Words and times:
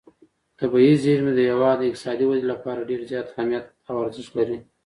طبیعي 0.59 0.95
زیرمې 1.03 1.33
د 1.35 1.39
هېواد 1.49 1.77
د 1.79 1.83
اقتصادي 1.89 2.25
ودې 2.27 2.45
لپاره 2.53 2.87
ډېر 2.89 3.01
زیات 3.09 3.27
اهمیت 3.29 3.65
او 3.89 3.95
ارزښت 4.05 4.31
لري. 4.39 4.57